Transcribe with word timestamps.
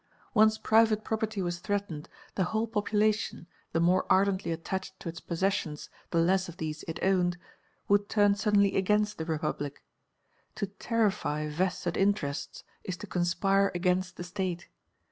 Once 0.33 0.57
private 0.57 1.03
property 1.03 1.43
was 1.43 1.59
threatened, 1.59 2.09
the 2.33 2.45
whole 2.45 2.65
population, 2.65 3.45
the 3.71 3.79
more 3.79 4.03
ardently 4.11 4.51
attached 4.51 4.99
to 4.99 5.07
its 5.07 5.19
possessions 5.19 5.91
the 6.09 6.17
less 6.17 6.49
of 6.49 6.57
these 6.57 6.81
it 6.87 6.97
owned, 7.03 7.37
would 7.87 8.09
turn 8.09 8.33
suddenly 8.33 8.75
against 8.75 9.19
the 9.19 9.25
Republic. 9.25 9.83
To 10.55 10.65
terrify 10.65 11.47
vested 11.47 11.97
interests 11.97 12.63
is 12.83 12.97
to 12.97 13.05
conspire 13.05 13.71
against 13.75 14.17
the 14.17 14.23
State. 14.23 14.69